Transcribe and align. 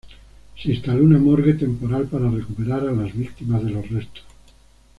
Se 0.59 0.71
instaló 0.71 1.03
una 1.03 1.19
morgue 1.19 1.53
temporal 1.53 2.07
para 2.07 2.27
recuperar 2.31 2.81
a 2.87 2.91
las 2.91 3.15
víctimas 3.15 3.63
de 3.63 3.69
los 3.69 3.87
restos. 3.87 4.23